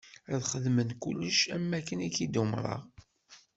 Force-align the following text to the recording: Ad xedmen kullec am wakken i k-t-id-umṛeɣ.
Ad 0.33 0.41
xedmen 0.51 0.89
kullec 1.01 1.39
am 1.55 1.63
wakken 1.71 2.03
i 2.07 2.09
k-t-id-umṛeɣ. 2.09 2.81